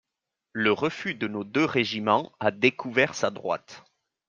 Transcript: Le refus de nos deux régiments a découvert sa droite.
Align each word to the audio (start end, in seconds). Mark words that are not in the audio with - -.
Le 0.53 0.71
refus 0.71 1.13
de 1.13 1.27
nos 1.27 1.43
deux 1.43 1.63
régiments 1.63 2.31
a 2.39 2.49
découvert 2.49 3.13
sa 3.13 3.29
droite. 3.29 3.83